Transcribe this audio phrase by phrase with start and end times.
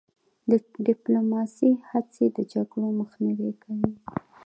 [0.49, 0.51] د
[0.85, 3.93] ډیپلوماسی هڅې د جګړو مخنیوی کوي.